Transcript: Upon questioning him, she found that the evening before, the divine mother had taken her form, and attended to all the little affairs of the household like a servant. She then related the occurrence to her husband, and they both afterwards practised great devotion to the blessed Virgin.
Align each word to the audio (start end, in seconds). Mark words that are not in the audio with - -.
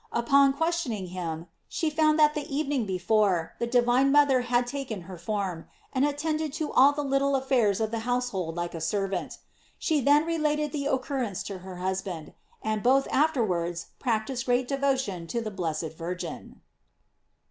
Upon 0.11 0.51
questioning 0.53 1.05
him, 1.13 1.45
she 1.69 1.91
found 1.91 2.17
that 2.17 2.33
the 2.33 2.51
evening 2.51 2.87
before, 2.87 3.53
the 3.59 3.67
divine 3.67 4.11
mother 4.11 4.41
had 4.41 4.65
taken 4.65 5.01
her 5.01 5.15
form, 5.15 5.67
and 5.93 6.03
attended 6.03 6.51
to 6.53 6.71
all 6.71 6.91
the 6.91 7.03
little 7.03 7.35
affairs 7.35 7.79
of 7.79 7.91
the 7.91 7.99
household 7.99 8.55
like 8.55 8.73
a 8.73 8.81
servant. 8.81 9.37
She 9.77 10.01
then 10.01 10.25
related 10.25 10.71
the 10.71 10.87
occurrence 10.87 11.43
to 11.43 11.59
her 11.59 11.75
husband, 11.75 12.33
and 12.63 12.81
they 12.81 12.83
both 12.83 13.07
afterwards 13.11 13.89
practised 13.99 14.47
great 14.47 14.67
devotion 14.67 15.27
to 15.27 15.39
the 15.39 15.51
blessed 15.51 15.93
Virgin. 15.95 16.61